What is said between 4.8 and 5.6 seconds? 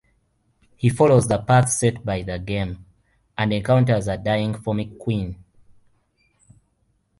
queen.